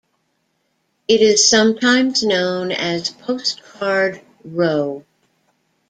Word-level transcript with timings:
It 1.07 1.21
is 1.21 1.47
sometimes 1.47 2.23
known 2.23 2.71
as 2.71 3.11
Postcard 3.11 4.19
Row. 4.43 5.05